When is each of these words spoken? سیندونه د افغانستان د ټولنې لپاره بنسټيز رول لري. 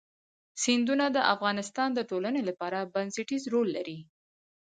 سیندونه 0.63 1.05
د 1.15 1.17
افغانستان 1.33 1.89
د 1.93 1.99
ټولنې 2.09 2.41
لپاره 2.49 2.89
بنسټيز 2.93 3.43
رول 3.53 3.67
لري. 3.77 3.99